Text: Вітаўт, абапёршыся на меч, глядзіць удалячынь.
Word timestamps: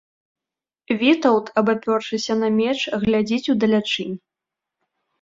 Вітаўт, 1.01 1.51
абапёршыся 1.63 2.33
на 2.41 2.49
меч, 2.59 2.75
глядзіць 3.07 3.51
удалячынь. 3.57 4.15